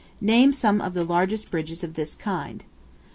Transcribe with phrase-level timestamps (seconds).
[0.19, 2.63] Name some of the largest bridges of this kind.